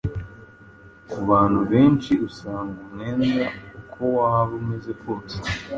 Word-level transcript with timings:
Ku 1.09 1.17
bantu 1.29 1.59
benshi, 1.71 2.11
usanga 2.27 2.75
umwenda 2.85 3.45
uko 3.79 3.99
waba 4.15 4.51
umeze 4.61 4.91
kose 5.01 5.35